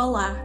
[0.00, 0.36] Olá,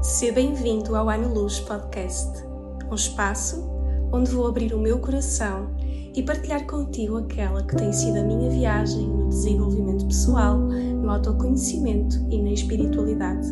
[0.00, 2.44] seja bem-vindo ao Ano Luz Podcast,
[2.88, 3.68] um espaço
[4.12, 5.74] onde vou abrir o meu coração
[6.14, 12.14] e partilhar contigo aquela que tem sido a minha viagem no desenvolvimento pessoal, no autoconhecimento
[12.30, 13.48] e na espiritualidade.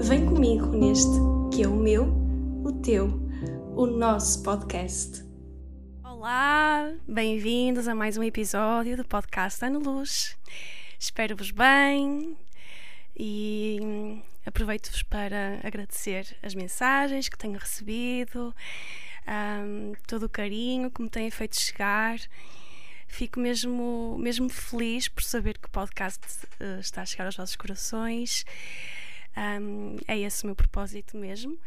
[0.00, 1.16] Vem comigo neste
[1.50, 2.12] que é o meu,
[2.62, 3.08] o teu,
[3.74, 5.24] o nosso podcast.
[6.04, 10.36] Olá, bem-vindos a mais um episódio do podcast Ano Luz.
[11.00, 12.36] Espero-vos bem
[13.18, 18.54] e hum, aproveito-vos para agradecer as mensagens que tenho recebido,
[19.26, 22.18] um, todo o carinho que me têm feito chegar.
[23.08, 26.20] Fico mesmo, mesmo feliz por saber que o podcast
[26.60, 28.44] uh, está a chegar aos vossos corações.
[29.36, 31.58] Um, é esse o meu propósito mesmo.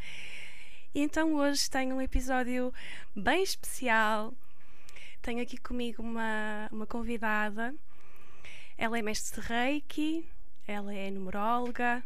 [0.94, 2.74] E então hoje tenho um episódio
[3.16, 4.34] bem especial.
[5.22, 7.74] Tenho aqui comigo uma, uma convidada.
[8.78, 10.26] Ela é mestre de Reiki,
[10.68, 12.04] ela é numeróloga,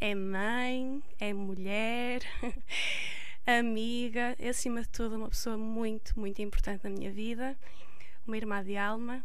[0.00, 2.22] é mãe, é mulher,
[3.46, 7.56] amiga, é acima de tudo uma pessoa muito, muito importante na minha vida,
[8.26, 9.24] uma irmã de alma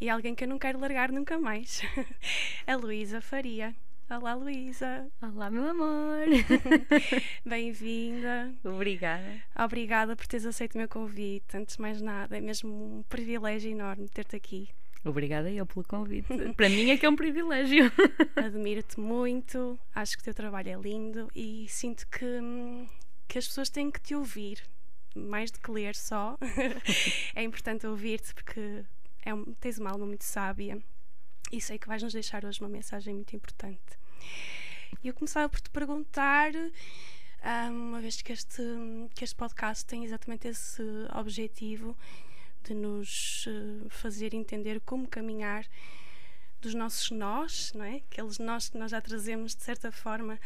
[0.00, 1.82] e alguém que eu não quero largar nunca mais.
[2.66, 3.74] A Luísa Faria.
[4.08, 5.10] Olá, Luísa.
[5.20, 6.26] Olá, meu amor.
[7.44, 8.54] Bem-vinda.
[8.62, 9.42] Obrigada.
[9.58, 11.56] Obrigada por teres aceito o meu convite.
[11.56, 14.68] Antes de mais nada, é mesmo um privilégio enorme ter-te aqui.
[15.04, 16.28] Obrigada eu pelo convite.
[16.56, 17.90] Para mim é que é um privilégio.
[18.36, 22.26] Admiro-te muito, acho que o teu trabalho é lindo e sinto que,
[23.28, 24.62] que as pessoas têm que te ouvir,
[25.14, 26.36] mais do que ler só.
[27.34, 28.84] é importante ouvir-te porque
[29.22, 30.78] é um, tens uma alma muito sábia
[31.52, 33.98] e sei que vais nos deixar hoje uma mensagem muito importante.
[35.02, 36.52] E eu começava por te perguntar,
[37.42, 38.62] ah, uma vez que este,
[39.14, 40.82] que este podcast tem exatamente esse
[41.14, 41.96] objetivo
[42.66, 45.66] de nos ah, fazer entender como caminhar
[46.60, 47.96] dos nossos nós, não é?
[47.96, 50.38] Aqueles nós que nós já trazemos de certa forma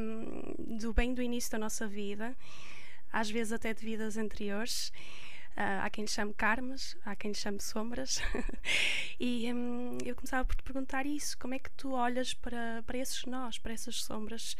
[0.00, 2.36] um, do bem do início da nossa vida,
[3.12, 4.92] às vezes até de vidas anteriores.
[5.56, 8.20] Uh, há quem lhe chame karmas, há quem lhe chame sombras.
[9.18, 12.98] e um, eu começava por te perguntar isso: como é que tu olhas para, para
[12.98, 14.56] esses nós, para essas sombras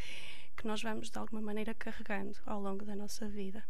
[0.56, 3.64] que nós vamos de alguma maneira carregando ao longo da nossa vida?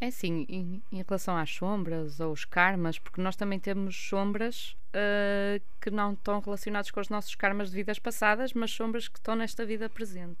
[0.00, 4.74] É assim, em, em relação às sombras ou os karmas, porque nós também temos sombras
[4.94, 9.18] uh, que não estão relacionadas com os nossos karmas de vidas passadas, mas sombras que
[9.18, 10.40] estão nesta vida presente.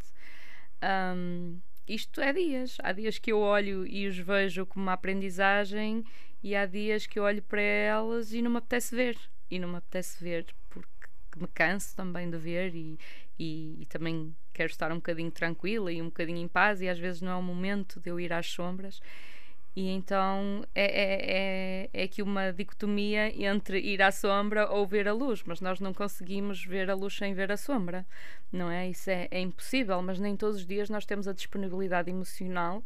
[0.82, 2.78] Um, isto é dias.
[2.82, 6.04] Há dias que eu olho e os vejo como uma aprendizagem,
[6.42, 9.18] e há dias que eu olho para elas e não me apetece ver.
[9.50, 10.88] E não me apetece ver porque
[11.36, 12.98] me canso também de ver e,
[13.38, 16.98] e, e, também quero estar um bocadinho tranquila e um bocadinho em paz, e às
[16.98, 19.00] vezes não é o momento de eu ir às sombras.
[19.74, 25.06] E então é, é, é, é aqui uma dicotomia entre ir à sombra ou ver
[25.06, 28.04] a luz, mas nós não conseguimos ver a luz sem ver a sombra,
[28.50, 28.88] não é?
[28.88, 32.84] Isso é, é impossível, mas nem todos os dias nós temos a disponibilidade emocional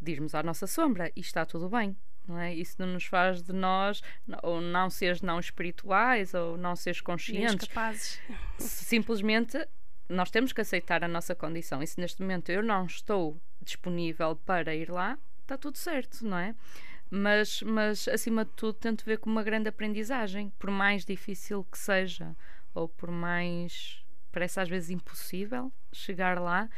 [0.00, 1.96] de irmos à nossa sombra e está tudo bem.
[2.26, 2.54] Não é?
[2.54, 4.02] Isso não nos faz de nós
[4.42, 7.66] ou não seres não espirituais ou não seres conscientes.
[7.66, 8.20] capazes.
[8.58, 9.66] Simplesmente
[10.10, 11.82] nós temos que aceitar a nossa condição.
[11.82, 15.18] E se neste momento eu não estou disponível para ir lá,
[15.48, 16.54] está tudo certo, não é?
[17.10, 21.78] Mas, mas, acima de tudo, tento ver como uma grande aprendizagem, por mais difícil que
[21.78, 22.36] seja,
[22.74, 24.04] ou por mais.
[24.30, 26.68] parece às vezes impossível chegar lá,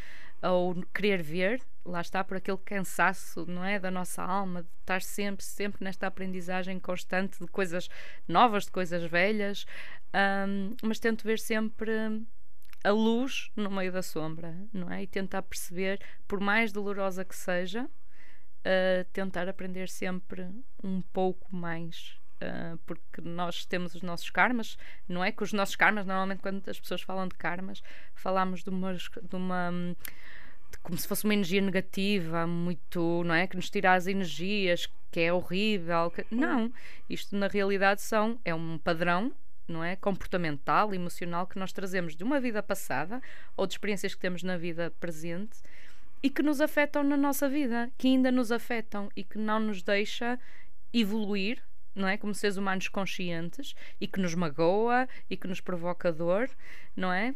[0.40, 3.80] ou querer ver, lá está, por aquele cansaço, não é?
[3.80, 7.88] Da nossa alma, de estar sempre, sempre nesta aprendizagem constante de coisas
[8.28, 9.66] novas, de coisas velhas,
[10.48, 11.92] um, mas tento ver sempre
[12.84, 15.02] a luz no meio da sombra, não é?
[15.02, 17.90] E tentar perceber, por mais dolorosa que seja,
[18.64, 20.48] a tentar aprender sempre
[20.82, 22.18] um pouco mais.
[22.42, 25.30] Uh, porque nós temos os nossos karmas, não é?
[25.30, 27.82] Que os nossos karmas, normalmente, quando as pessoas falam de karmas,
[28.14, 28.94] falamos de uma.
[28.94, 29.70] De uma
[30.70, 33.46] de como se fosse uma energia negativa, muito, não é?
[33.46, 36.10] Que nos tira as energias, que é horrível.
[36.12, 36.24] Que...
[36.30, 36.72] Não,
[37.08, 39.32] isto na realidade são, é um padrão
[39.70, 39.96] não é?
[39.96, 43.22] Comportamental, emocional que nós trazemos de uma vida passada
[43.56, 45.60] ou de experiências que temos na vida presente
[46.22, 49.82] e que nos afetam na nossa vida, que ainda nos afetam e que não nos
[49.82, 50.38] deixa
[50.92, 51.62] evoluir,
[51.94, 52.16] não é?
[52.16, 56.50] Como seres humanos conscientes e que nos magoa e que nos provoca dor,
[56.96, 57.34] não é?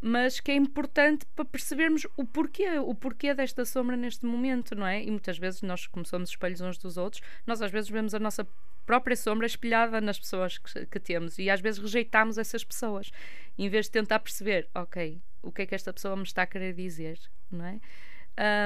[0.00, 4.86] Mas que é importante para percebermos o porquê, o porquê desta sombra neste momento, não
[4.86, 5.02] é?
[5.02, 8.18] E muitas vezes nós, como somos espelhos uns dos outros, nós às vezes vemos a
[8.18, 8.46] nossa
[8.86, 13.10] própria sombra espelhada nas pessoas que, que temos e às vezes rejeitamos essas pessoas,
[13.58, 16.46] em vez de tentar perceber, ok, o que é que esta pessoa me está a
[16.46, 17.18] querer dizer,
[17.50, 17.80] não é?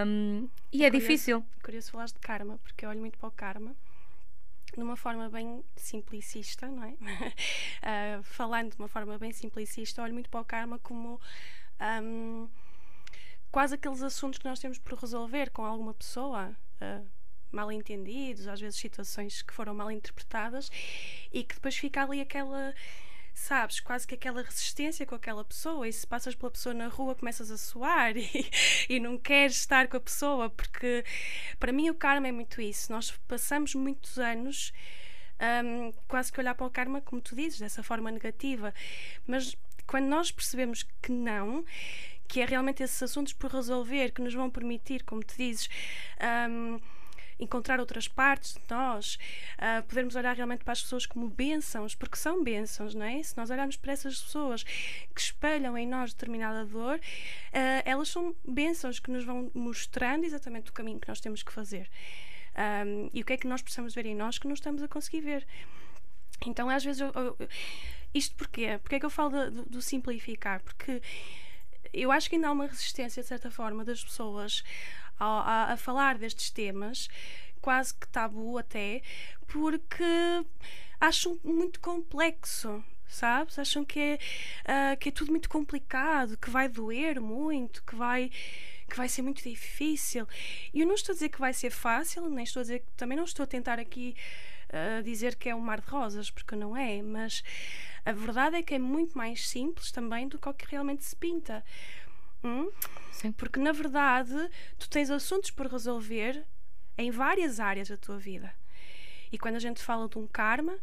[0.06, 1.44] Um, e é, é curioso, difícil.
[1.62, 3.74] Curioso falar de karma, porque eu olho muito para o karma
[4.72, 6.90] de uma forma bem simplicista, não é?
[6.90, 11.20] uh, falando de uma forma bem simplicista, olho muito para o karma como
[11.80, 12.48] Um,
[13.50, 16.54] quase aqueles assuntos que nós temos por resolver com alguma pessoa.
[16.80, 17.06] Uh,
[17.50, 20.72] mal entendidos, às vezes situações que foram mal interpretadas
[21.32, 22.74] e que depois fica ali aquela
[23.34, 27.14] sabes, quase que aquela resistência com aquela pessoa, e se passas pela pessoa na rua
[27.14, 28.50] começas a suar e,
[28.88, 31.04] e não queres estar com a pessoa, porque
[31.58, 32.92] para mim o karma é muito isso.
[32.92, 34.72] Nós passamos muitos anos
[35.64, 38.72] um, quase que olhar para o karma, como tu dizes, dessa forma negativa,
[39.26, 41.64] mas quando nós percebemos que não,
[42.26, 45.68] que é realmente esses assuntos por resolver que nos vão permitir, como tu dizes,
[46.48, 46.80] um,
[47.38, 49.18] encontrar outras partes de nós,
[49.58, 53.22] uh, podermos olhar realmente para as pessoas como bênçãos, porque são bênçãos, não é?
[53.22, 58.34] Se nós olharmos para essas pessoas que espelham em nós determinada dor, uh, elas são
[58.46, 61.90] bênçãos que nos vão mostrando exatamente o caminho que nós temos que fazer.
[62.86, 64.88] Um, e o que é que nós precisamos ver em nós que não estamos a
[64.88, 65.46] conseguir ver.
[66.46, 67.48] Então, às vezes, eu, eu,
[68.12, 68.78] isto porquê?
[68.78, 70.62] Porquê é que eu falo do, do simplificar?
[70.62, 71.02] Porque
[71.92, 74.62] eu acho que ainda há uma resistência, de certa forma, das pessoas
[75.18, 77.08] a, a, a falar destes temas,
[77.60, 79.02] quase que tabu até,
[79.46, 80.04] porque
[81.00, 83.58] acham muito complexo sabes?
[83.58, 84.18] Acham que é,
[84.94, 88.30] uh, que é tudo muito complicado, que vai doer muito, que vai
[88.88, 90.28] que vai ser muito difícil.
[90.72, 93.16] E eu não estou a dizer que vai ser fácil, nem estou a dizer também
[93.16, 94.14] não estou a tentar aqui
[94.68, 97.42] uh, dizer que é um mar de rosas, porque não é, mas
[98.04, 101.16] a verdade é que é muito mais simples também do que o que realmente se
[101.16, 101.64] pinta.
[102.44, 102.70] Hum?
[103.10, 103.32] Sim.
[103.32, 106.44] Porque na verdade tu tens assuntos por resolver
[106.98, 108.52] em várias áreas da tua vida.
[109.32, 110.78] E quando a gente fala de um karma,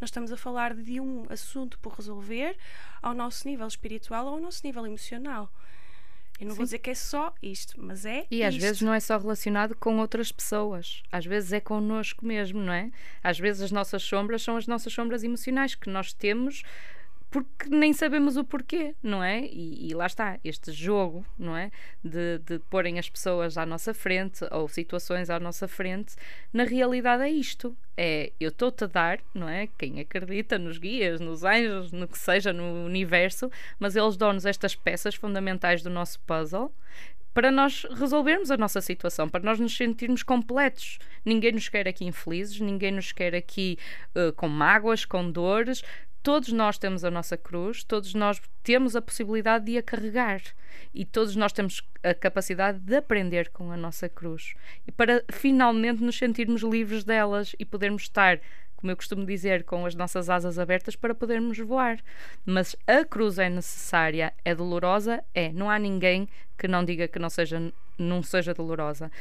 [0.00, 2.56] nós estamos a falar de um assunto por resolver
[3.00, 5.50] ao nosso nível espiritual ou ao nosso nível emocional.
[6.40, 6.56] Eu não Sim.
[6.56, 8.26] vou dizer que é só isto, mas é.
[8.28, 12.60] E às vezes não é só relacionado com outras pessoas, às vezes é connosco mesmo,
[12.60, 12.90] não é?
[13.22, 16.64] Às vezes as nossas sombras são as nossas sombras emocionais que nós temos
[17.34, 19.40] porque nem sabemos o porquê, não é?
[19.46, 21.72] E, e lá está, este jogo, não é?
[22.00, 26.14] De, de porem as pessoas à nossa frente ou situações à nossa frente,
[26.52, 27.76] na realidade é isto.
[27.96, 29.66] É, eu estou-te a dar, não é?
[29.76, 34.76] Quem acredita nos guias, nos anjos, no que seja, no universo, mas eles dão-nos estas
[34.76, 36.72] peças fundamentais do nosso puzzle
[37.32, 41.00] para nós resolvermos a nossa situação, para nós nos sentirmos completos.
[41.24, 43.76] Ninguém nos quer aqui infelizes, ninguém nos quer aqui
[44.14, 45.82] uh, com mágoas, com dores
[46.24, 50.40] todos nós temos a nossa cruz, todos nós temos a possibilidade de a carregar
[50.94, 54.54] e todos nós temos a capacidade de aprender com a nossa cruz
[54.88, 58.40] e para finalmente nos sentirmos livres delas e podermos estar,
[58.74, 62.00] como eu costumo dizer, com as nossas asas abertas para podermos voar.
[62.46, 65.52] Mas a cruz é necessária, é dolorosa, é.
[65.52, 69.12] Não há ninguém que não diga que não seja, não seja dolorosa.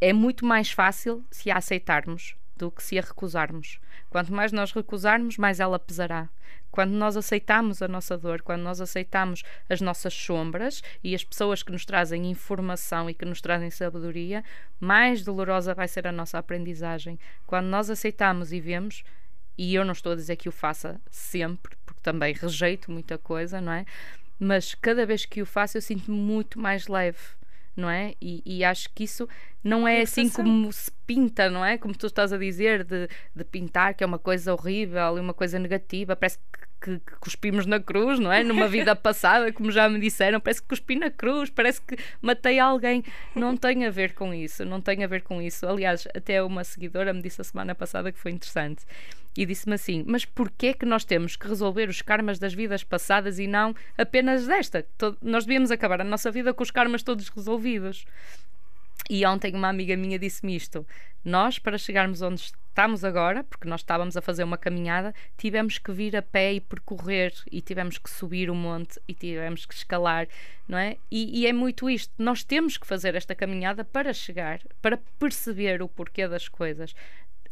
[0.00, 3.80] É muito mais fácil se a aceitarmos do que se a recusarmos.
[4.10, 6.28] Quanto mais nós recusarmos, mais ela pesará.
[6.70, 11.62] Quando nós aceitamos a nossa dor, quando nós aceitamos as nossas sombras e as pessoas
[11.62, 14.44] que nos trazem informação e que nos trazem sabedoria,
[14.78, 17.18] mais dolorosa vai ser a nossa aprendizagem.
[17.46, 19.02] Quando nós aceitamos e vemos,
[19.56, 23.60] e eu não estou a dizer que o faça sempre, porque também rejeito muita coisa,
[23.60, 23.86] não é?
[24.38, 27.39] Mas cada vez que o faço, eu sinto-me muito mais leve
[27.76, 28.14] não é?
[28.20, 29.28] E, e, acho que isso
[29.62, 31.78] não é assim como se pinta, não é?
[31.78, 35.34] Como tu estás a dizer, de, de pintar, que é uma coisa horrível e uma
[35.34, 36.49] coisa negativa, parece que
[36.80, 38.42] que, que, cuspimos na cruz, não é?
[38.42, 42.58] Numa vida passada, como já me disseram, parece que cuspi na cruz, parece que matei
[42.58, 43.04] alguém.
[43.34, 45.66] Não tem a ver com isso, não tem a ver com isso.
[45.66, 48.84] Aliás, até uma seguidora me disse a semana passada que foi interessante
[49.36, 53.38] e disse-me assim: Mas porquê que nós temos que resolver os karmas das vidas passadas
[53.38, 54.84] e não apenas desta?
[54.98, 58.04] Todo, nós devíamos acabar a nossa vida com os karmas todos resolvidos.
[59.12, 60.86] E ontem uma amiga minha disse-me isto:
[61.24, 65.90] Nós, para chegarmos onde estamos agora, porque nós estávamos a fazer uma caminhada, tivemos que
[65.90, 70.28] vir a pé e percorrer, e tivemos que subir o monte e tivemos que escalar,
[70.68, 70.96] não é?
[71.10, 75.82] E, e é muito isto: nós temos que fazer esta caminhada para chegar, para perceber
[75.82, 76.94] o porquê das coisas.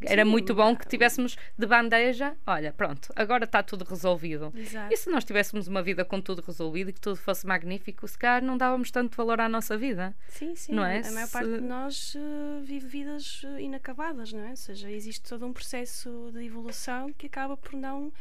[0.00, 4.52] Era Sim, muito bom que tivéssemos de bandeja, olha, pronto, agora está tudo resolvido.
[4.54, 4.94] Exato.
[4.94, 8.16] E se nós tivéssemos uma vida com tudo resolvido e que tudo fosse magnífico, se
[8.16, 10.14] calhar não dávamos tanto valor à nossa vida.
[10.28, 10.72] Sim, sim.
[10.72, 11.00] Não é?
[11.00, 11.32] A maior se...
[11.32, 14.50] parte de nós uh, vive vidas uh, inacabadas, não é?
[14.50, 18.12] Ou seja, existe todo um processo de evolução que acaba por não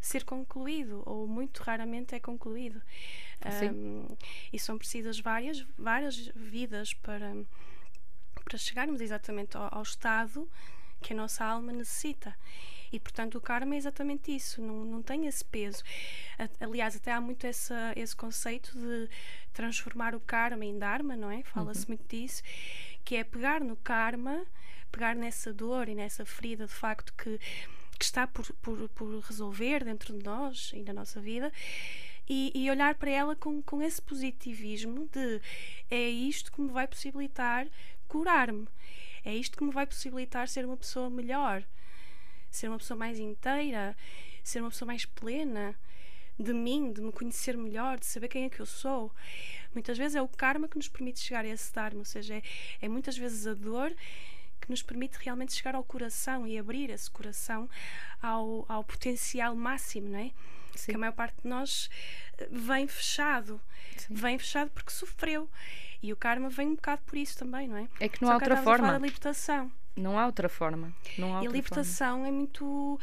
[0.00, 2.82] ser concluído, ou muito raramente é concluído.
[3.44, 4.06] Um,
[4.52, 7.32] e são precisas várias, várias vidas para,
[8.44, 10.48] para chegarmos exatamente ao, ao estado
[11.02, 12.34] que a nossa alma necessita.
[12.92, 15.82] E, portanto, o karma é exatamente isso, não, não tem esse peso.
[16.60, 19.08] Aliás, até há muito essa, esse conceito de
[19.52, 21.42] transformar o karma em dharma, não é?
[21.42, 21.86] Fala-se uhum.
[21.88, 22.42] muito disso,
[23.02, 24.44] que é pegar no karma,
[24.90, 27.38] pegar nessa dor e nessa ferida de facto que,
[27.98, 31.50] que está por, por, por resolver dentro de nós e na nossa vida
[32.28, 35.40] e, e, olhar para ela com, com esse positivismo de
[35.90, 37.66] é isto que me vai possibilitar
[38.06, 38.66] curar-me,
[39.24, 41.64] é isto que me vai possibilitar ser uma pessoa melhor,
[42.50, 43.96] ser uma pessoa mais inteira,
[44.42, 45.74] ser uma pessoa mais plena
[46.38, 49.12] de mim, de me conhecer melhor, de saber quem é que eu sou.
[49.74, 52.42] Muitas vezes é o karma que nos permite chegar a esse Dharma, ou seja, é,
[52.80, 53.94] é muitas vezes a dor
[54.60, 57.68] que nos permite realmente chegar ao coração e abrir esse coração
[58.20, 60.30] ao, ao potencial máximo, não é?
[60.74, 60.92] Sim.
[60.92, 61.90] Que a maior parte de nós
[62.38, 63.60] eh, vem fechado.
[63.96, 64.14] Sim.
[64.14, 65.50] Vem fechado porque sofreu.
[66.02, 67.88] E o karma vem um bocado por isso também, não é?
[68.00, 68.72] É que não Só há outra forma.
[68.72, 69.72] A falar da libertação.
[69.96, 70.92] Não há outra forma.
[71.16, 72.28] Não há e a libertação forma.
[72.28, 73.00] é muito.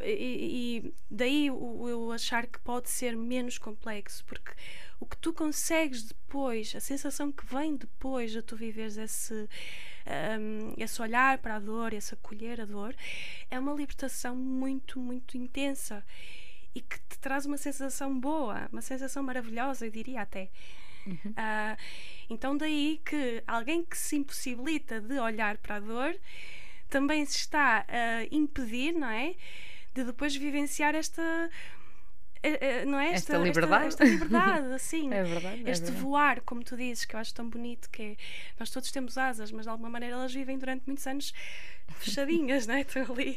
[0.00, 4.52] E, e daí eu achar que pode ser menos complexo, porque
[5.00, 9.48] o que tu consegues depois, a sensação que vem depois de tu viveres esse,
[10.38, 12.94] um, esse olhar para a dor, esse acolher a dor,
[13.50, 16.04] é uma libertação muito, muito intensa
[16.74, 20.50] e que te traz uma sensação boa, uma sensação maravilhosa, eu diria até.
[21.06, 21.30] Uhum.
[21.30, 21.76] Uh,
[22.28, 26.16] então, daí que alguém que se impossibilita de olhar para a dor
[26.88, 29.34] também se está a impedir, não é?
[29.94, 31.50] De depois vivenciar esta
[32.42, 35.86] é, é, não é esta, esta liberdade, esta, esta liberdade assim, é verdade, é este
[35.86, 36.02] verdade.
[36.02, 38.16] voar, como tu dizes, que eu acho tão bonito, que é,
[38.58, 41.32] nós todos temos asas, mas de alguma maneira elas vivem durante muitos anos
[41.98, 42.82] fechadinhas, né?
[42.82, 43.36] Estão ali.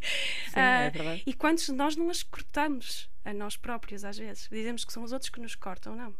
[0.49, 1.23] Sim, uh, é verdade.
[1.25, 4.47] E quantos de nós não as cortamos a nós próprios, às vezes?
[4.51, 6.13] Dizemos que são os outros que nos cortam, não.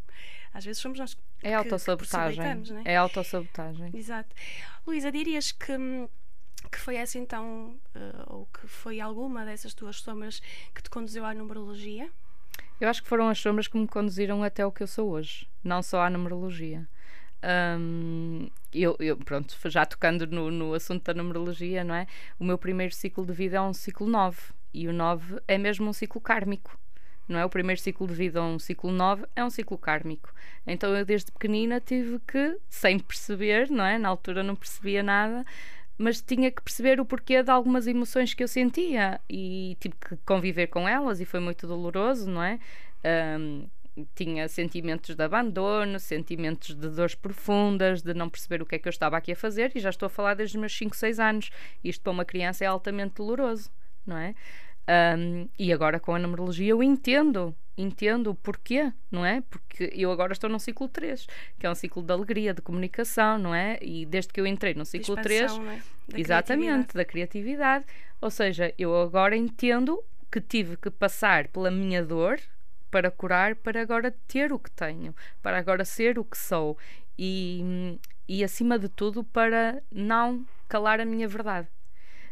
[0.53, 1.21] Às vezes somos nós que.
[1.41, 2.43] É autossabotagem.
[2.43, 2.81] Né?
[2.85, 3.91] É autossabotagem.
[3.93, 4.35] Exato.
[4.85, 5.77] Luísa, dirias que
[6.71, 10.41] que foi essa então, uh, ou que foi alguma dessas tuas sombras
[10.73, 12.09] que te conduziu à numerologia?
[12.79, 15.47] Eu acho que foram as sombras que me conduziram até o que eu sou hoje,
[15.63, 16.87] não só à numerologia.
[17.41, 22.05] Um, eu, eu, pronto, já tocando no, no assunto da numerologia, não é?
[22.37, 24.37] O meu primeiro ciclo de vida é um ciclo 9
[24.73, 26.77] e o 9 é mesmo um ciclo kármico.
[27.29, 27.45] Não é?
[27.45, 30.33] O primeiro ciclo de vida, um ciclo 9, é um ciclo kármico.
[30.65, 33.99] Então eu desde pequenina tive que, sem perceber, não é?
[33.99, 35.45] Na altura não percebia nada,
[35.95, 40.17] mas tinha que perceber o porquê de algumas emoções que eu sentia e tive que
[40.25, 42.59] conviver com elas e foi muito doloroso, não é?
[43.37, 43.67] Um,
[44.15, 48.87] tinha sentimentos de abandono, sentimentos de dores profundas, de não perceber o que é que
[48.87, 51.19] eu estava aqui a fazer e já estou a falar desde os meus 5, 6
[51.19, 51.49] anos.
[51.83, 53.69] Isto para uma criança é altamente doloroso,
[54.05, 54.33] não é?
[54.89, 59.43] Um, e agora com a numerologia eu entendo, entendo o porquê, não é?
[59.47, 61.27] Porque eu agora estou num ciclo 3,
[61.59, 63.77] que é um ciclo de alegria, de comunicação, não é?
[63.83, 65.55] E desde que eu entrei no ciclo 3, é?
[66.07, 66.93] da exatamente, criatividade.
[66.95, 67.85] da criatividade,
[68.19, 72.39] ou seja, eu agora entendo que tive que passar pela minha dor
[72.89, 76.75] para curar, para agora ter o que tenho, para agora ser o que sou
[77.15, 81.67] e, e acima de tudo, para não calar a minha verdade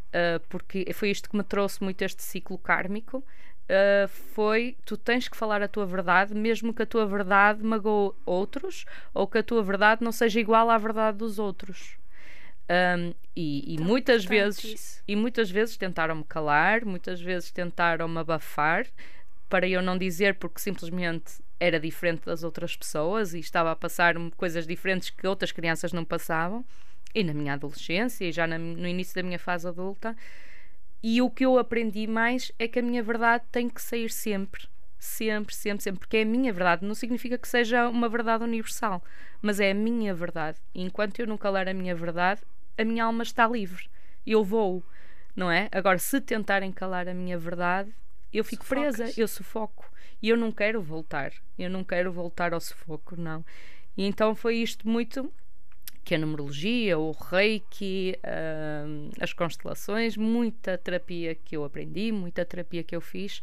[0.07, 3.23] uh, porque foi isto que me trouxe muito este ciclo kármico.
[3.69, 8.13] Uh, foi tu tens que falar a tua verdade, mesmo que a tua verdade magoe
[8.25, 11.97] outros ou que a tua verdade não seja igual à verdade dos outros.
[12.69, 15.03] Um, e, e muitas vezes isso.
[15.07, 18.85] e muitas vezes tentaram-me calar, muitas vezes tentaram-me abafar
[19.47, 24.15] para eu não dizer porque simplesmente era diferente das outras pessoas e estava a passar
[24.35, 26.65] coisas diferentes que outras crianças não passavam
[27.17, 30.15] e na minha adolescência e já na, no início da minha fase adulta.
[31.01, 34.67] E o que eu aprendi mais é que a minha verdade tem que sair sempre.
[34.99, 35.99] Sempre, sempre, sempre.
[35.99, 36.85] Porque é a minha verdade.
[36.85, 39.03] Não significa que seja uma verdade universal,
[39.41, 40.59] mas é a minha verdade.
[40.75, 42.41] E enquanto eu não calar a minha verdade,
[42.77, 43.89] a minha alma está livre.
[44.25, 44.83] Eu vou,
[45.35, 45.69] não é?
[45.71, 47.91] Agora, se tentarem calar a minha verdade,
[48.31, 48.95] eu fico Sufocas.
[48.95, 49.91] presa, eu sufoco.
[50.21, 51.31] E eu não quero voltar.
[51.57, 53.43] Eu não quero voltar ao sufoco, não.
[53.95, 55.31] E então foi isto muito
[56.07, 62.81] que a numerologia, o reiki, uh, as constelações, muita terapia que eu aprendi, muita terapia
[62.81, 63.41] que eu fiz,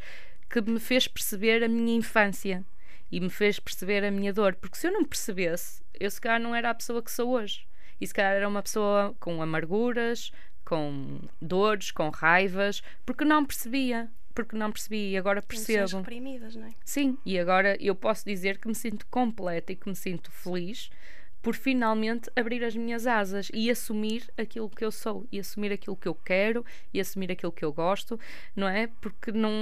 [0.49, 2.65] que me fez perceber a minha infância
[3.13, 4.55] e me fez perceber a minha dor.
[4.55, 7.67] Porque se eu não percebesse, eu se calhar não era a pessoa que sou hoje.
[8.01, 10.33] E se calhar era uma pessoa com amarguras,
[10.65, 14.11] com dores, com raivas, porque não percebia.
[14.35, 15.99] Porque não percebi e agora percebo.
[15.99, 16.71] reprimidas, não é?
[16.83, 20.89] Sim, e agora eu posso dizer que me sinto completa e que me sinto feliz
[21.45, 25.95] por finalmente abrir as minhas asas e assumir aquilo que eu sou e assumir aquilo
[25.95, 28.19] que eu quero e assumir aquilo que eu gosto,
[28.57, 28.87] não é?
[28.87, 29.53] Porque não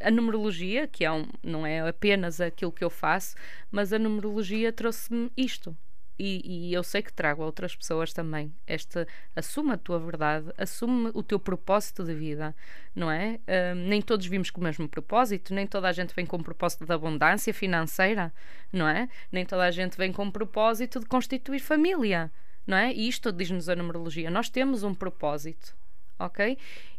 [0.00, 3.34] a numerologia, que é um, não é apenas aquilo que eu faço,
[3.72, 5.76] mas a numerologia trouxe-me isto,
[6.20, 8.52] e, e, eu sei que trago a outras pessoas também.
[8.66, 12.54] Esta, assume a tua verdade, assume o teu propósito de vida,
[12.94, 13.40] não é?
[13.46, 16.42] Uh, nem todos vimos com o mesmo propósito, nem toda a gente vem com o
[16.44, 18.30] propósito de abundância financeira,
[18.70, 19.08] não é?
[19.32, 22.30] Nem toda a gente vem com o propósito de constituir família,
[22.66, 22.92] não é?
[22.92, 24.30] E isto diz-nos a numerologia.
[24.30, 25.74] Nós temos um propósito,
[26.18, 26.58] ok?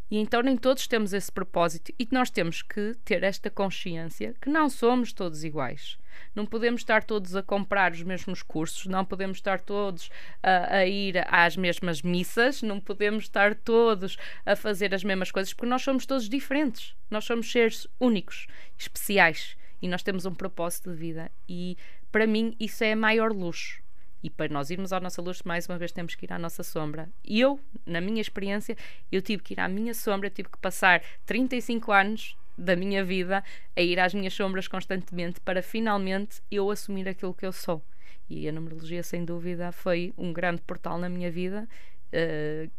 [0.09, 4.49] E então nem todos temos esse propósito e nós temos que ter esta consciência que
[4.49, 5.97] não somos todos iguais.
[6.35, 10.09] Não podemos estar todos a comprar os mesmos cursos, não podemos estar todos
[10.41, 15.53] a, a, ir às mesmas missas, não podemos estar todos a fazer as mesmas coisas,
[15.53, 16.95] porque nós somos todos diferentes.
[17.09, 18.47] Nós somos seres únicos,
[18.77, 21.31] especiais e nós temos um propósito de vida.
[21.47, 21.77] E
[22.11, 23.81] para mim isso é a maior luxo.
[24.23, 26.61] E para nós irmos à nossa luz, mais uma vez temos que ir à nossa
[26.61, 27.09] sombra.
[27.23, 28.77] E eu, na minha experiência,
[29.11, 33.43] eu tive que ir à minha sombra, tive que passar 35 anos da minha vida
[33.75, 37.83] a ir às minhas sombras constantemente para finalmente eu assumir aquilo que eu sou.
[38.29, 41.67] E a numerologia, sem dúvida, foi um grande portal na minha vida.
[42.13, 42.71] Uh,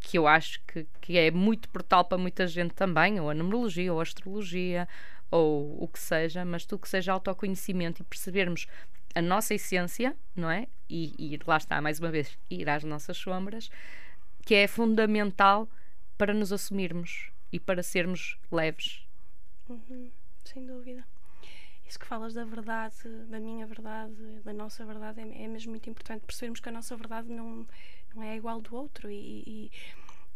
[0.00, 3.92] que eu acho que, que é muito portal para muita gente também, ou a numerologia,
[3.92, 4.88] ou a astrologia,
[5.30, 8.66] ou o que seja, mas tudo que seja autoconhecimento e percebermos
[9.14, 10.68] a nossa essência, não é?
[10.88, 13.68] E, e lá está, mais uma vez, ir às nossas sombras,
[14.44, 15.68] que é fundamental
[16.16, 19.05] para nos assumirmos e para sermos leves
[19.68, 20.10] Uhum,
[20.44, 21.06] sem dúvida.
[21.86, 22.96] Isso que falas da verdade,
[23.28, 26.96] da minha verdade, da nossa verdade, é, é mesmo muito importante percebermos que a nossa
[26.96, 27.66] verdade não,
[28.14, 29.70] não é igual do outro e,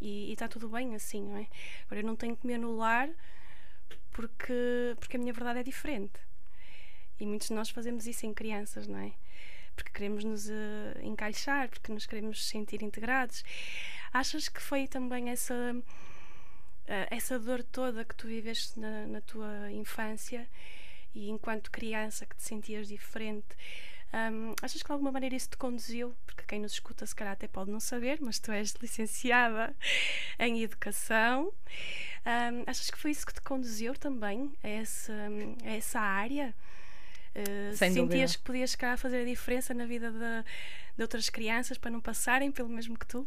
[0.01, 1.49] e está tudo bem assim, não é?
[1.87, 3.11] Agora eu não tenho que me anular
[4.13, 6.21] porque, porque a minha verdade é diferente.
[7.19, 9.13] E muitos de nós fazemos isso em crianças, não é?
[9.75, 10.53] Porque queremos nos uh,
[11.03, 13.45] encaixar, porque nos queremos sentir integrados.
[14.13, 15.55] Achas que foi também essa
[16.87, 20.49] essa dor toda que tu viveste na, na, tua infância
[21.15, 23.47] e enquanto criança que te sentias diferente,
[24.13, 26.15] um, achas que de alguma maneira isso te conduziu?
[26.27, 29.75] Porque quem nos escuta se calhar até pode não saber, mas tu és licenciada
[30.39, 31.53] em educação.
[32.27, 35.13] Um, achas que foi isso que te conduziu também a essa,
[35.65, 36.55] a essa área?
[37.37, 38.39] Uh, Sem sentias dúvida.
[38.39, 40.45] que podias cá fazer a diferença na vida de,
[40.97, 43.27] de outras crianças para não passarem pelo mesmo que tu?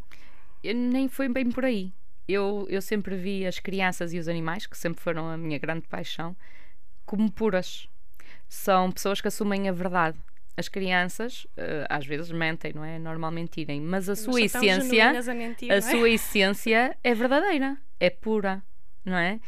[0.62, 1.94] Eu nem foi bem por aí
[2.28, 5.88] eu, eu sempre vi as crianças e os animais, que sempre foram a minha grande
[5.88, 6.36] paixão,
[7.06, 7.88] como puras.
[8.48, 10.18] São pessoas que assumem a verdade.
[10.56, 13.00] As crianças, uh, às vezes, mentem, não é?
[13.00, 15.82] normal mentirem, mas a sua essência, a, mentir, a é?
[15.82, 18.62] sua essência é verdadeira, é pura,
[19.04, 19.40] não é?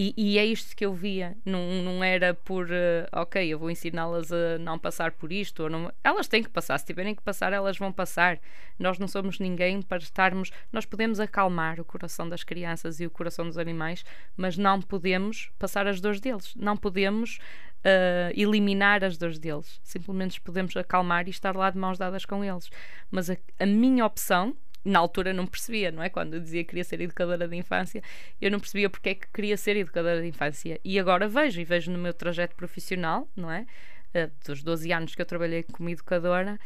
[0.00, 3.68] E, e, é isto que eu via, não, não era por uh, ok, eu vou
[3.68, 5.92] ensiná-las a não passar por isto, ou não...
[6.04, 8.38] elas têm que passar, se tiverem que passar, elas vão passar.
[8.78, 10.52] Nós não somos ninguém para estarmos.
[10.72, 14.04] Nós podemos acalmar o coração das crianças e o coração dos animais,
[14.36, 17.40] mas não podemos passar as dores deles, não podemos
[17.78, 22.44] uh, eliminar as dores deles, simplesmente podemos acalmar e estar lá de mãos dadas com
[22.44, 22.70] eles.
[23.10, 26.08] Mas a, a minha opção na altura não percebia, não é?
[26.08, 28.02] Quando eu dizia que queria ser educadora de infância,
[28.40, 30.80] eu não percebia porque é que queria ser educadora de infância.
[30.84, 33.66] E agora vejo, e vejo no meu trajeto profissional, não é?
[34.14, 36.58] Uh, dos 12 anos que eu trabalhei como educadora,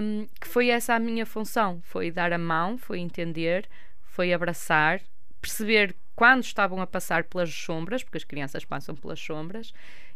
[0.00, 3.68] um, que foi essa a minha função: foi dar a mão, foi entender,
[4.02, 5.00] foi abraçar,
[5.40, 9.72] perceber quando estavam a passar pelas sombras, porque as crianças passam pelas sombras,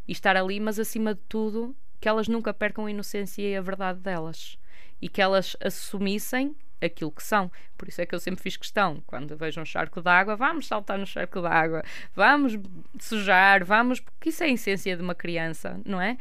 [0.07, 3.61] e estar ali, mas acima de tudo, que elas nunca percam a inocência e a
[3.61, 4.59] verdade delas.
[5.01, 6.55] E que elas assumissem
[6.87, 7.51] aquilo que são.
[7.77, 10.99] Por isso é que eu sempre fiz questão, quando vejo um charco d'água, vamos saltar
[10.99, 11.83] no charco d'água,
[12.15, 12.59] vamos
[12.99, 16.17] sujar, vamos, porque isso é a essência de uma criança, não é?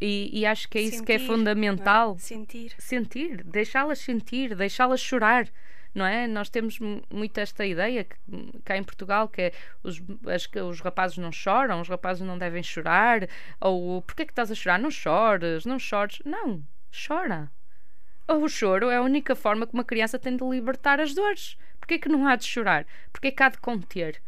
[0.00, 2.16] E, e acho que é isso sentir, que é fundamental.
[2.16, 2.18] É?
[2.18, 2.74] Sentir.
[2.78, 5.48] Sentir, deixá-las sentir, deixá-las chorar.
[5.94, 6.26] Não é?
[6.26, 8.16] Nós temos muito esta ideia que,
[8.66, 12.62] cá em Portugal que é os, as, os rapazes não choram, os rapazes não devem
[12.62, 13.26] chorar,
[13.58, 14.78] ou porquê é que estás a chorar?
[14.78, 16.18] Não chores, não chores.
[16.26, 16.62] Não,
[17.06, 17.50] chora
[18.34, 21.56] o choro é a única forma que uma criança tem de libertar as dores.
[21.78, 22.86] Porquê que não há de chorar?
[23.12, 24.20] Porquê que há de conter?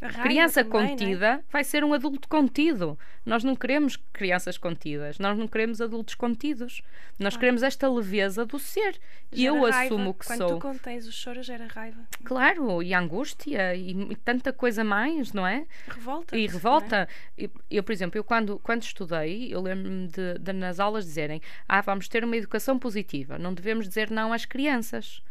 [0.00, 0.88] A criança também, é?
[0.90, 1.40] contida é?
[1.50, 2.98] vai ser um adulto contido.
[3.24, 6.82] Nós não queremos crianças contidas, nós não queremos adultos contidos.
[7.18, 7.38] Nós ah.
[7.38, 8.98] queremos esta leveza do ser.
[9.32, 9.94] E eu raiva.
[9.94, 10.48] assumo que Quando sou.
[10.48, 12.00] Quando tu contens o choro, gera raiva.
[12.24, 15.66] Claro, e angústia e, e tanta coisa mais, não é?
[15.88, 16.36] Revolta.
[16.36, 17.08] E revolta.
[17.36, 17.44] É?
[17.44, 21.40] Eu, eu, por exemplo, eu quando, quando estudei, eu lembro-me de, de nas aulas dizerem:
[21.66, 25.22] Ah, vamos ter uma educação positiva, não devemos dizer não às crianças.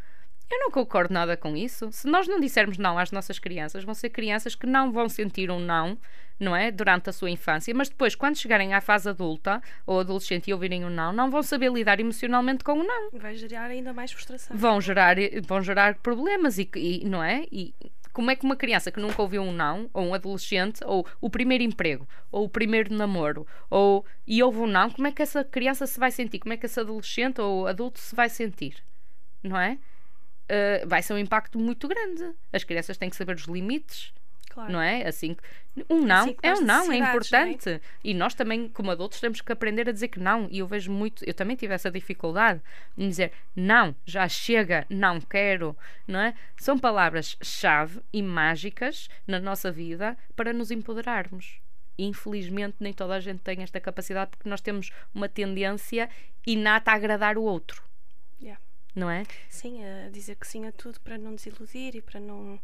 [0.50, 1.92] Eu não concordo nada com isso.
[1.92, 5.50] Se nós não dissermos não às nossas crianças, vão ser crianças que não vão sentir
[5.50, 5.98] um não,
[6.40, 6.72] não é?
[6.72, 10.86] Durante a sua infância, mas depois, quando chegarem à fase adulta ou adolescente e ouvirem
[10.86, 13.10] um não, não vão saber lidar emocionalmente com o não.
[13.14, 14.56] Vai gerar ainda mais frustração.
[14.56, 15.16] Vão gerar,
[15.48, 17.46] vão gerar problemas e, e não é?
[17.52, 17.74] E
[18.16, 21.30] como é que uma criança que nunca ouviu um não, ou um adolescente, ou o
[21.30, 25.44] primeiro emprego, ou o primeiro namoro, ou e ouve um não, como é que essa
[25.44, 26.40] criança se vai sentir?
[26.40, 28.82] Como é que esse adolescente ou adulto se vai sentir?
[29.44, 29.78] Não é?
[30.50, 32.34] Uh, vai ser um impacto muito grande.
[32.52, 34.14] As crianças têm que saber os limites.
[34.50, 34.72] Claro.
[34.72, 35.06] Não é?
[35.06, 35.36] Assim,
[35.90, 37.70] um não assim é um não, é, importante.
[37.70, 37.82] É?
[38.02, 40.48] E nós também, como adultos, temos que aprender a dizer que não.
[40.50, 42.62] E eu vejo muito, eu também tive essa dificuldade
[42.98, 45.76] em dizer não, já chega, não quero,
[46.08, 46.34] não é?
[46.56, 51.60] São palavras-chave e mágicas na nossa vida para nos empoderarmos.
[51.98, 56.10] Infelizmente, nem toda a gente tem esta capacidade porque nós temos uma tendência
[56.48, 57.84] inata a agradar o outro.
[58.42, 58.62] Yeah.
[58.96, 59.24] Não é?
[59.50, 62.60] Sim, a dizer que sim a tudo para não desiludir e para não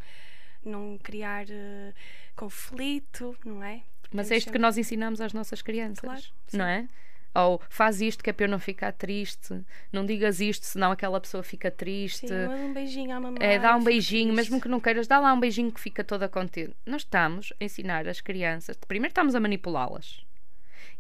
[0.64, 1.94] não criar uh,
[2.36, 3.82] conflito, não é?
[4.02, 4.60] Porque Mas é isto sempre...
[4.60, 6.22] que nós ensinamos às nossas crianças, claro,
[6.54, 6.88] não é?
[7.34, 11.20] Ou faz isto que é para eu não ficar triste, não digas isto, senão aquela
[11.20, 12.28] pessoa fica triste.
[12.28, 13.40] Sim, um beijinho à mamãe.
[13.42, 16.28] É, dá um beijinho, mesmo que não queiras, dá lá um beijinho que fica toda
[16.28, 16.76] contente.
[16.86, 20.26] Nós estamos a ensinar as crianças, primeiro estamos a manipulá-las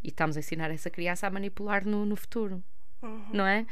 [0.01, 2.63] e estamos a ensinar essa criança a manipular no, no futuro,
[3.03, 3.25] uhum.
[3.33, 3.65] não é?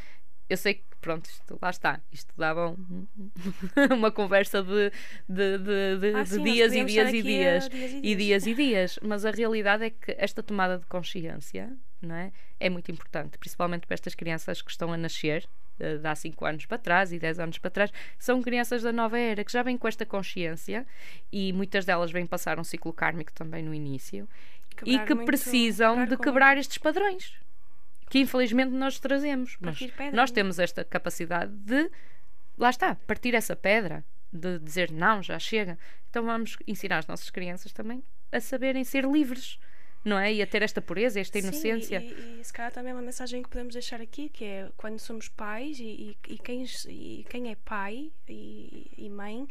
[0.50, 3.08] eu sei que, pronto, isto, lá está, isto dava um,
[3.96, 4.92] uma conversa de,
[5.28, 8.02] de, de, de, ah, sim, dias, e dias, e dias, dias, dias.
[8.04, 12.32] e dias e dias, mas a realidade é que esta tomada de consciência não é,
[12.60, 15.48] é muito importante, principalmente para estas crianças que estão a nascer
[15.80, 18.92] eh, de há 5 anos para trás e 10 anos para trás, são crianças da
[18.92, 20.86] nova era que já vêm com esta consciência
[21.32, 24.28] e muitas delas vêm passar um ciclo kármico também no início
[24.76, 27.34] Quebrar e que precisam quebrar de quebrar estes padrões
[28.10, 29.56] que infelizmente nós trazemos.
[29.60, 29.80] Mas
[30.12, 31.90] nós temos esta capacidade de,
[32.58, 35.78] lá está, partir essa pedra, de dizer não, já chega.
[36.10, 39.60] Então vamos ensinar as nossas crianças também a saberem ser livres
[40.04, 40.34] não é?
[40.34, 42.00] E a ter esta pureza, esta inocência.
[42.00, 44.70] Sim, e, e, se calhar também é uma mensagem que podemos deixar aqui, que é
[44.78, 49.44] quando somos pais e, e, quem, e quem é pai e, mãe,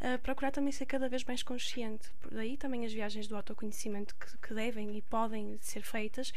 [0.00, 2.10] uh, procurar também ser cada vez mais consciente.
[2.20, 6.32] Por daí também as viagens do autoconhecimento que, que devem e podem ser feitas,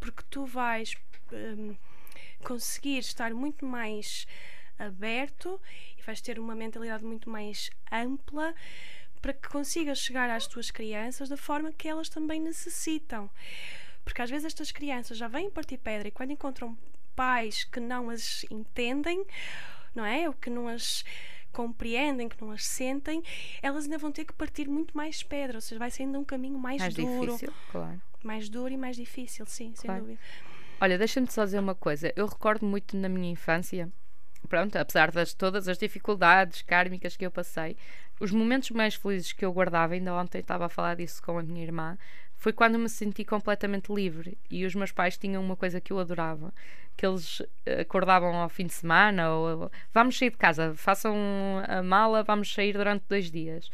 [0.00, 0.96] porque tu vais
[1.32, 1.76] um,
[2.42, 4.26] conseguir estar muito mais
[4.78, 5.60] aberto
[5.96, 8.54] e vais ter uma mentalidade muito mais ampla
[9.20, 13.30] para que consigas chegar às tuas crianças da forma que elas também necessitam.
[14.04, 16.76] Porque às vezes estas crianças já vêm partir pedra e quando encontram
[17.14, 19.24] pais que não as entendem,
[19.94, 20.28] não é?
[20.28, 21.04] Ou que não as
[21.52, 23.22] compreendem, que não as sentem,
[23.60, 26.24] elas ainda vão ter que partir muito mais pedra, ou seja, vai ser ainda um
[26.24, 27.32] caminho mais, mais duro.
[27.32, 28.00] Difícil, claro.
[28.22, 30.00] Mais duro e mais difícil, sim, claro.
[30.00, 30.20] sem dúvida.
[30.80, 32.12] Olha, deixa-me só dizer uma coisa.
[32.14, 33.90] Eu recordo muito na minha infância,
[34.48, 37.76] pronto, apesar de todas as dificuldades kármicas que eu passei,
[38.20, 41.42] os momentos mais felizes que eu guardava, ainda ontem estava a falar disso com a
[41.42, 41.96] minha irmã,
[42.36, 44.38] foi quando me senti completamente livre.
[44.50, 46.52] E os meus pais tinham uma coisa que eu adorava,
[46.96, 51.16] que eles eh, acordavam ao fim de semana ou vamos sair de casa, façam
[51.66, 53.70] a mala, vamos sair durante dois dias.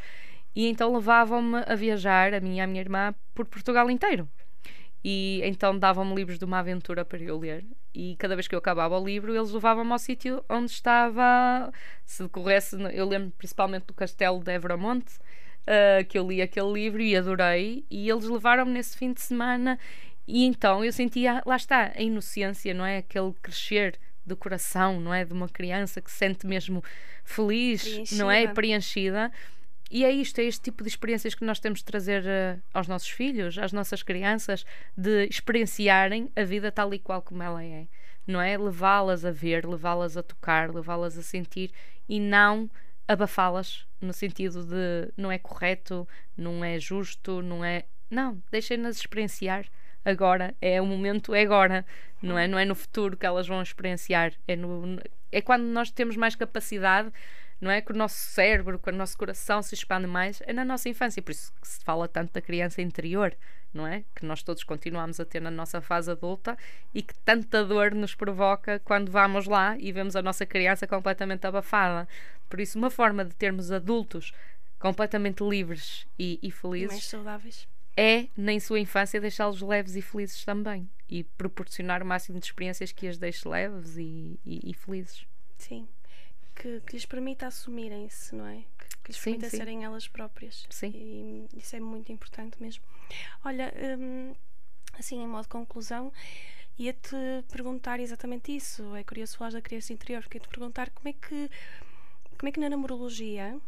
[0.56, 4.28] E então levavam-me a viajar, a mim e a minha irmã, por Portugal inteiro.
[5.02, 7.64] E então davam-me livros de uma aventura para eu ler.
[7.94, 11.72] E cada vez que eu acabava o livro, eles levavam-me ao sítio onde estava.
[12.04, 15.14] Se decorresse, eu lembro principalmente do Castelo de Evramonte,
[15.62, 17.84] uh, que eu li aquele livro e adorei.
[17.88, 19.78] E eles levaram-me nesse fim de semana.
[20.26, 22.98] E então eu sentia, lá está, a inocência, não é?
[22.98, 25.24] Aquele crescer do coração, não é?
[25.24, 26.82] De uma criança que se sente mesmo
[27.22, 28.22] feliz, preenchida.
[28.22, 28.46] não é?
[28.48, 29.32] Preenchida.
[29.90, 32.88] E é isto, é este tipo de experiências que nós temos de trazer uh, aos
[32.88, 34.64] nossos filhos, às nossas crianças,
[34.96, 37.86] de experienciarem a vida tal e qual como ela é.
[38.26, 38.56] Não é?
[38.56, 41.70] Levá-las a ver, levá-las a tocar, levá-las a sentir
[42.08, 42.70] e não
[43.06, 47.84] abafá-las no sentido de não é correto, não é justo, não é.
[48.10, 49.66] Não, deixem-nas experienciar
[50.04, 51.84] agora, é o momento, é agora,
[52.22, 52.46] não é?
[52.46, 55.00] Não é no futuro que elas vão experienciar, é, no,
[55.32, 57.10] é quando nós temos mais capacidade
[57.64, 57.80] não é?
[57.80, 61.22] Que o nosso cérebro, que o nosso coração se expande mais é na nossa infância.
[61.22, 63.34] Por isso que se fala tanto da criança interior,
[63.72, 64.04] não é?
[64.14, 66.58] Que nós todos continuamos a ter na nossa fase adulta
[66.92, 71.46] e que tanta dor nos provoca quando vamos lá e vemos a nossa criança completamente
[71.46, 72.06] abafada.
[72.50, 74.32] Por isso, uma forma de termos adultos
[74.78, 76.90] completamente livres e, e felizes.
[76.90, 77.66] Mais saudáveis.
[77.96, 80.86] É, na sua infância, deixá-los leves e felizes também.
[81.08, 85.26] E proporcionar o máximo de experiências que as deixe leves e, e, e felizes.
[85.56, 85.88] Sim
[86.54, 88.64] que, que lhes permita assumirem-se, não é?
[88.78, 89.56] Que, que lhes sim, permita sim.
[89.56, 90.66] serem elas próprias.
[90.70, 90.92] Sim.
[90.94, 92.82] E isso é muito importante mesmo.
[93.44, 94.34] Olha, hum,
[94.98, 96.12] assim, em modo de conclusão,
[96.78, 97.16] ia-te
[97.50, 98.94] perguntar exatamente isso.
[98.94, 101.50] É curioso falar da criança interior, porque ia-te perguntar como é que,
[102.38, 103.58] como é que na numerologia.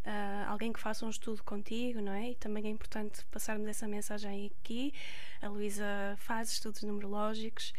[0.00, 2.30] Uh, alguém que faça um estudo contigo, não é?
[2.30, 4.94] E também é importante passarmos essa mensagem aqui.
[5.42, 5.84] A Luísa
[6.16, 7.74] faz estudos numerológicos.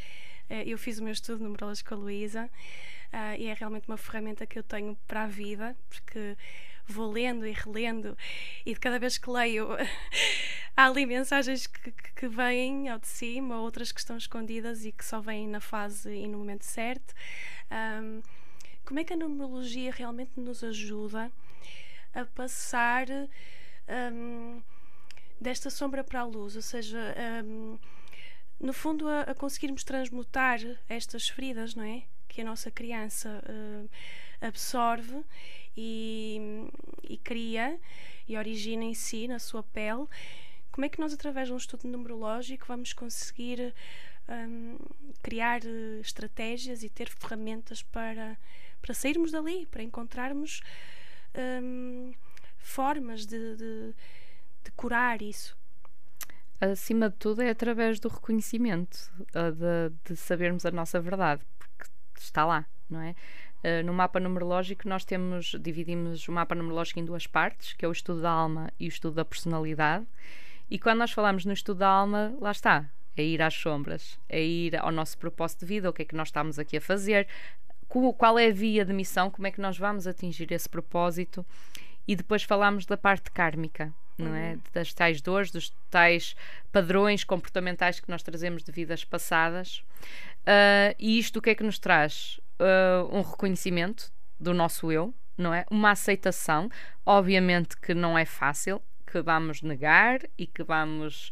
[0.51, 2.49] Uh, eu fiz o meu estudo numerológico com a Luísa
[3.13, 6.35] uh, e é realmente uma ferramenta que eu tenho para a vida, porque
[6.85, 8.17] vou lendo e relendo
[8.65, 9.69] e de cada vez que leio
[10.75, 15.05] há ali mensagens que, que vêm ao de cima, outras que estão escondidas e que
[15.05, 17.13] só vêm na fase e no momento certo.
[17.71, 18.21] Um,
[18.83, 21.31] como é que a numerologia realmente nos ajuda
[22.13, 23.07] a passar
[24.13, 24.61] um,
[25.39, 27.79] desta sombra para a luz, ou seja, um,
[28.61, 32.03] no fundo, a, a, conseguirmos transmutar estas feridas, não é?
[32.27, 33.89] Que a nossa criança uh,
[34.39, 35.23] absorve
[35.75, 36.69] e,
[37.03, 37.79] e, cria
[38.27, 40.05] e origina em si, na sua pele.
[40.71, 43.73] Como é que nós, através de um estudo numerológico, vamos conseguir
[44.29, 44.77] um,
[45.21, 48.37] criar eh, estratégias e ter ferramentas para,
[48.81, 50.61] para sairmos dali, para encontrarmos
[51.61, 52.13] um,
[52.57, 53.93] formas de, de,
[54.63, 55.57] de curar isso?
[56.61, 61.85] Acima de tudo, é através do reconhecimento, de, de, sabermos a nossa verdade, porque
[62.19, 63.15] está lá, não é?
[63.63, 67.87] Uh, no mapa numerológico, nós temos, dividimos o mapa numerológico em duas partes, que é
[67.87, 70.05] o estudo da alma e o estudo da personalidade.
[70.69, 74.41] E quando nós falamos no estudo da alma, lá está, é ir às sombras, é
[74.41, 77.27] ir ao nosso propósito de vida, o que é que nós estamos aqui a fazer,
[78.17, 81.45] qual é a via de missão, como é que nós vamos atingir esse propósito.
[82.07, 84.53] E depois falamos da parte kármica, não é?
[84.53, 84.61] Uhum.
[84.73, 86.35] Das tais dores, dos tais
[86.71, 89.83] padrões comportamentais que nós trazemos de vidas passadas.
[90.41, 92.39] Uh, e isto o que é que nos traz?
[92.59, 95.65] Uh, um reconhecimento do nosso eu, não é?
[95.69, 96.69] Uma aceitação,
[97.05, 101.31] obviamente que não é fácil, que vamos negar e que vamos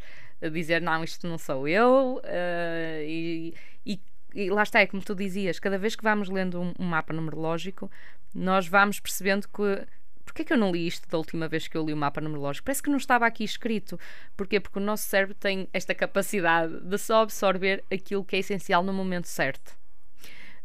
[0.52, 3.54] dizer não, isto não sou eu, uh, e,
[3.86, 4.00] e,
[4.34, 7.14] e, lá está, é como tu dizias, cada vez que vamos lendo um, um mapa
[7.14, 7.92] numerológico,
[8.34, 9.86] nós vamos percebendo que
[10.30, 12.66] Porquê que eu não li isto da última vez que eu li o mapa numerológico?
[12.66, 14.00] Parece que não estava aqui escrito.
[14.38, 14.60] Porquê?
[14.60, 18.94] Porque o nosso cérebro tem esta capacidade de só absorver aquilo que é essencial no
[18.94, 19.70] momento certo.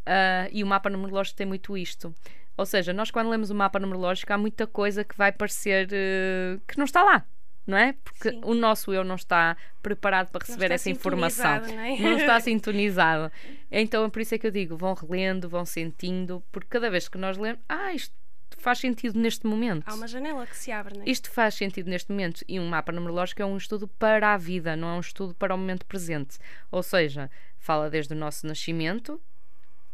[0.06, 2.14] Uh, e o mapa numerológico tem muito isto.
[2.58, 6.60] Ou seja, nós quando lemos o mapa numerológico há muita coisa que vai parecer uh,
[6.68, 7.24] que não está lá
[7.66, 7.94] não é?
[8.04, 8.40] Porque Sim.
[8.44, 11.60] o nosso eu não está preparado para receber essa informação.
[11.60, 11.98] Não, é?
[11.98, 13.32] não, está sintonizado.
[13.70, 17.08] Então é por isso é que eu digo: vão relendo, vão sentindo, porque cada vez
[17.08, 18.14] que nós lemos, ah, isto
[18.64, 19.84] faz sentido neste momento.
[19.86, 21.10] Há uma janela que se abre, não é?
[21.10, 22.42] Isto faz sentido neste momento.
[22.48, 25.54] E um mapa numerológico é um estudo para a vida, não é um estudo para
[25.54, 26.38] o momento presente.
[26.70, 29.20] Ou seja, fala desde o nosso nascimento,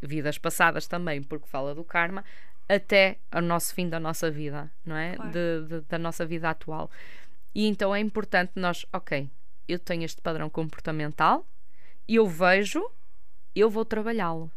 [0.00, 2.24] vidas passadas também, porque fala do karma,
[2.68, 5.16] até o nosso fim da nossa vida, não é?
[5.16, 5.33] Claro.
[5.33, 6.88] De, de, da nossa vida atual.
[7.52, 9.28] E então é importante nós, ok,
[9.66, 11.44] eu tenho este padrão comportamental,
[12.09, 12.88] eu vejo,
[13.52, 14.48] eu vou trabalhá-lo.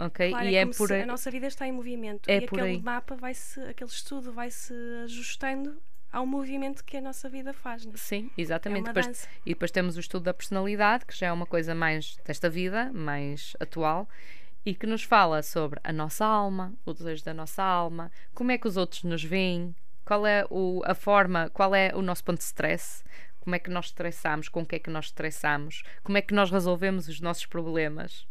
[0.00, 0.30] Ok?
[0.30, 2.76] Claro, e é, é por a nossa vida está em movimento é e por aquele
[2.76, 2.82] aí.
[2.82, 4.72] mapa vai se, aquele estudo vai se
[5.04, 5.80] ajustando
[6.10, 7.84] ao movimento que a nossa vida faz.
[7.84, 7.96] Não é?
[7.96, 8.88] Sim, exatamente.
[8.88, 12.16] É depois, e depois temos o estudo da personalidade, que já é uma coisa mais
[12.24, 14.08] desta vida, mais atual,
[14.64, 18.58] e que nos fala sobre a nossa alma, o desejo da nossa alma, como é
[18.58, 22.38] que os outros nos veem, qual é o, a forma, qual é o nosso ponto
[22.38, 23.02] de stress,
[23.40, 26.34] como é que nós estressamos, com o que é que nós estressamos, como é que
[26.34, 28.26] nós resolvemos os nossos problemas,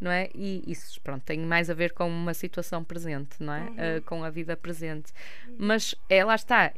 [0.00, 0.28] não é?
[0.34, 3.60] E isso, pronto, tem mais a ver com uma situação presente, não é?
[3.60, 3.98] Uhum.
[3.98, 5.12] Uh, com a vida presente.
[5.58, 6.72] Mas é, lá está,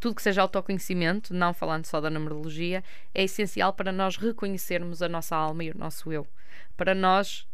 [0.00, 2.82] tudo que seja autoconhecimento, não falando só da numerologia,
[3.14, 6.26] é essencial para nós reconhecermos a nossa alma e o nosso eu.
[6.76, 7.46] Para nós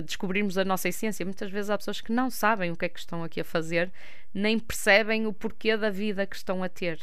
[0.00, 1.24] descobrirmos a nossa essência.
[1.24, 3.90] Muitas vezes há pessoas que não sabem o que é que estão aqui a fazer,
[4.32, 6.98] nem percebem o porquê da vida que estão a ter.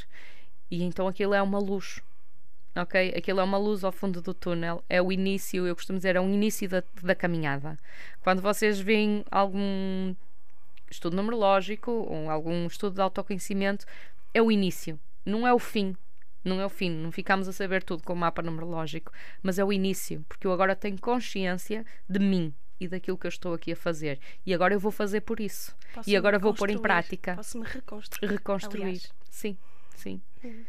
[0.71, 2.01] E então aquilo é uma luz.
[2.75, 3.13] Ok?
[3.17, 4.83] Aquilo é uma luz ao fundo do túnel.
[4.87, 7.77] É o início, eu costumo dizer, é o início da, da caminhada.
[8.21, 10.15] Quando vocês veem algum
[10.89, 13.85] estudo numerológico ou algum estudo de autoconhecimento,
[14.33, 15.95] é o início, não é o fim.
[16.41, 19.11] Não é o fim, não ficamos a saber tudo com o mapa numerológico,
[19.43, 23.29] mas é o início, porque eu agora tenho consciência de mim, e daquilo que eu
[23.29, 24.19] estou aqui a fazer.
[24.45, 25.75] E agora eu vou fazer por isso.
[25.93, 27.35] Posso e agora vou pôr em prática.
[27.35, 28.31] Posso-me reconstruir.
[28.31, 28.83] Reconstruir.
[28.83, 29.13] Aliás.
[29.29, 29.57] Sim,
[29.95, 30.21] sim.
[30.43, 30.63] Hum,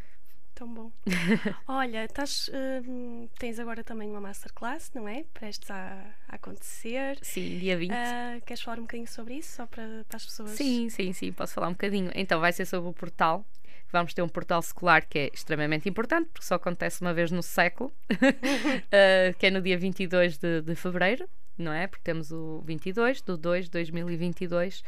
[0.60, 0.92] tão bom.
[1.66, 2.50] Olha, estás,
[2.86, 5.24] hum, tens agora também uma masterclass, não é?
[5.32, 7.18] Prestes a, a acontecer.
[7.22, 7.90] Sim, dia 20.
[7.90, 9.56] Uh, ah, queres falar um bocadinho sobre isso?
[9.56, 10.50] Só para, para as pessoas?
[10.50, 12.10] Sim, sim, sim, posso falar um bocadinho.
[12.14, 13.44] Então, vai ser sobre o portal
[13.92, 17.42] vamos ter um portal secular que é extremamente importante, porque só acontece uma vez no
[17.42, 18.14] século, uh,
[19.36, 21.86] que é no dia 22 de, de fevereiro, não é?
[21.86, 24.82] Porque temos o 22 do 2 de 2022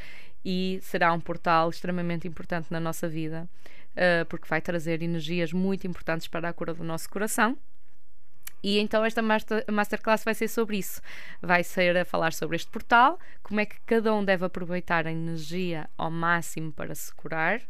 [0.44, 3.48] e será um portal extremamente importante na nossa vida,
[3.92, 7.56] uh, porque vai trazer energias muito importantes para a cura do nosso coração.
[8.62, 11.00] E então esta master, masterclass vai ser sobre isso.
[11.40, 15.12] Vai ser a falar sobre este portal, como é que cada um deve aproveitar a
[15.12, 17.60] energia ao máximo para se curar.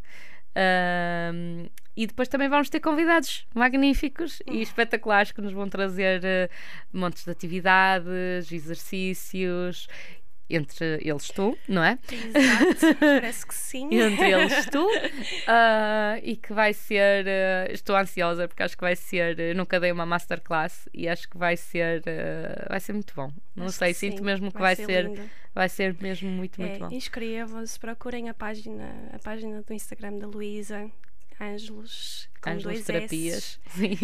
[0.55, 4.63] Um, e depois também vamos ter convidados magníficos e hum.
[4.63, 6.51] espetaculares que nos vão trazer uh,
[6.93, 9.89] montes de atividades, exercícios
[10.55, 11.99] entre eles tu, não é?
[12.11, 13.89] Exato, parece que sim.
[13.93, 17.25] entre eles tu, uh, e que vai ser.
[17.25, 19.39] Uh, estou ansiosa porque acho que vai ser.
[19.39, 22.03] Uh, nunca dei uma masterclass e acho que vai ser.
[22.69, 23.33] vai ser muito bom.
[23.57, 25.11] Não acho sei, sinto sim, mesmo que vai, vai ser.
[25.11, 26.89] ser vai ser mesmo muito, muito é, bom.
[26.91, 30.91] Inscrevam-se, procurem a página, a página do Instagram da Luísa.
[31.43, 33.59] Ângelos com Ângelos dois terapias.
[33.69, 33.97] Sim.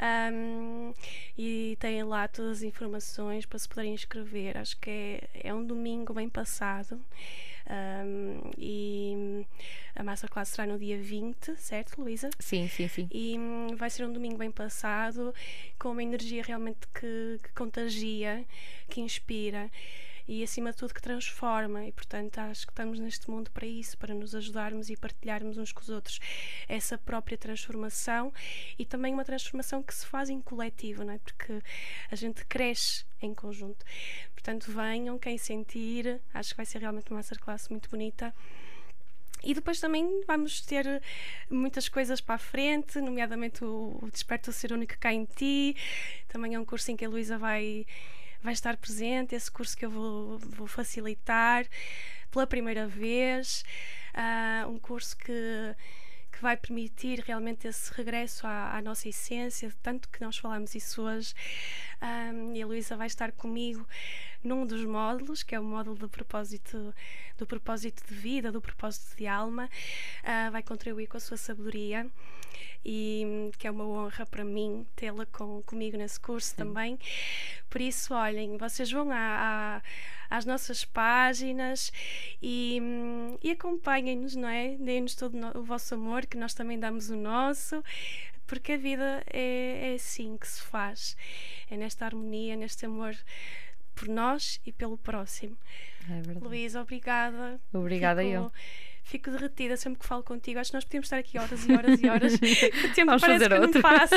[0.32, 0.92] Um,
[1.38, 4.56] e têm lá todas as informações para se poderem inscrever.
[4.56, 7.00] Acho que é, é um domingo bem passado.
[7.66, 9.46] Um, e
[9.96, 12.28] a Masterclass será no dia 20, certo, Luísa?
[12.38, 13.08] sim, sim, sim.
[13.10, 15.34] E hum, vai ser um domingo bem passado,
[15.78, 18.44] com uma energia realmente que, que contagia,
[18.90, 19.70] que inspira
[20.26, 23.96] e acima de tudo que transforma e portanto acho que estamos neste mundo para isso,
[23.98, 26.18] para nos ajudarmos e partilharmos uns com os outros
[26.68, 28.32] essa própria transformação
[28.78, 31.18] e também uma transformação que se faz em coletivo, não é?
[31.18, 31.60] Porque
[32.10, 33.84] a gente cresce em conjunto.
[34.34, 38.34] Portanto, venham quem sentir, acho que vai ser realmente uma masterclass muito bonita.
[39.42, 41.02] E depois também vamos ter
[41.50, 45.76] muitas coisas para a frente, nomeadamente o, o Desperta o Ser Único cai em ti.
[46.28, 47.86] Também é um curso em que a Luísa vai
[48.44, 51.66] vai estar presente, esse curso que eu vou, vou facilitar
[52.30, 53.64] pela primeira vez,
[54.14, 55.74] uh, um curso que, que
[56.44, 61.32] vai permitir realmente esse regresso à, à nossa essência, tanto que nós falamos isso hoje.
[62.02, 63.86] Um, e a Luísa vai estar comigo
[64.42, 66.94] num dos módulos, que é o módulo do propósito,
[67.38, 69.70] do propósito de vida, do propósito de alma,
[70.22, 72.06] uh, vai contribuir com a sua sabedoria
[72.84, 76.56] e que é uma honra para mim tê-la com, comigo nesse curso Sim.
[76.56, 76.98] também.
[77.70, 79.08] Por isso, olhem, vocês vão
[80.30, 81.90] às nossas páginas
[82.42, 82.80] e,
[83.42, 84.76] e acompanhem-nos, não é?
[84.76, 87.82] Deem-nos todo o vosso amor, que nós também damos o nosso
[88.46, 91.16] porque a vida é, é assim que se faz.
[91.70, 93.16] É nesta harmonia, neste amor
[93.94, 95.56] por nós e pelo próximo.
[96.10, 96.44] É verdade.
[96.44, 97.60] Luísa, obrigada.
[97.72, 98.34] Obrigada Fico...
[98.34, 98.52] eu
[99.04, 100.58] fico derretida sempre que falo contigo.
[100.58, 102.34] Acho que nós podíamos estar aqui horas e horas e horas.
[102.34, 103.74] o tempo Vamos parece fazer que outro.
[103.74, 104.16] não passa.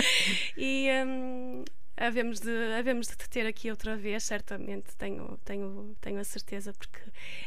[0.56, 1.64] e um,
[1.96, 6.72] havemos, de, havemos de te ter aqui outra vez, certamente, tenho, tenho, tenho a certeza,
[6.72, 7.00] porque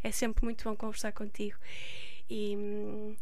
[0.03, 1.57] é sempre muito bom conversar contigo.
[2.29, 3.15] E, hum,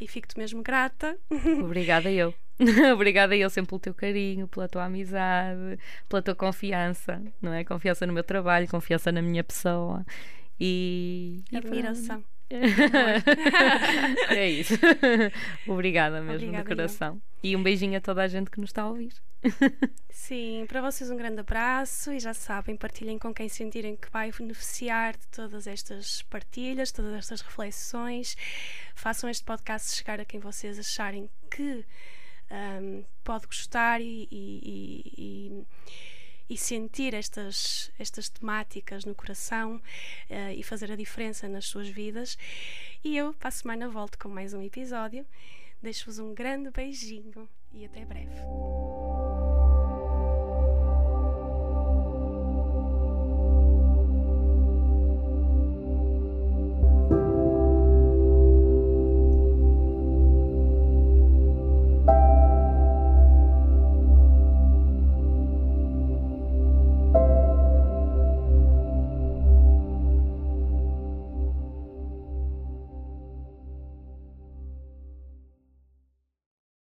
[0.00, 1.18] e fico-te mesmo grata.
[1.62, 2.34] Obrigada eu.
[2.92, 7.64] Obrigada eu sempre pelo teu carinho, pela tua amizade, pela tua confiança, não é?
[7.64, 10.04] Confiança no meu trabalho, confiança na minha pessoa
[10.58, 11.42] e.
[11.54, 12.24] Admiração.
[14.30, 14.74] é isso.
[15.66, 17.20] Obrigada mesmo Obrigada, do coração.
[17.42, 19.12] E um beijinho a toda a gente que nos está a ouvir.
[20.10, 24.32] Sim, para vocês um grande abraço e já sabem, partilhem com quem sentirem que vai
[24.32, 28.36] beneficiar de todas estas partilhas, todas estas reflexões.
[28.94, 31.84] Façam este podcast chegar a quem vocês acharem que
[32.50, 35.66] um, pode gostar e, e, e
[36.50, 42.38] e sentir estas, estas temáticas no coração uh, e fazer a diferença nas suas vidas.
[43.04, 45.26] E eu, para a semana, volto com mais um episódio.
[45.80, 48.40] Deixo-vos um grande beijinho e até breve.